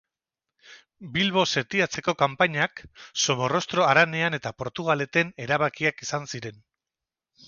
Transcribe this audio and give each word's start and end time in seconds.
Bilbo 1.17 1.41
setiatzeko 1.49 2.15
kanpainak, 2.21 2.81
Somorrostro 3.25 3.85
Haranean 3.89 4.39
eta 4.41 4.53
Portugaleten 4.63 5.31
erabakiak 5.47 6.03
izan 6.07 6.27
ziren. 6.37 6.59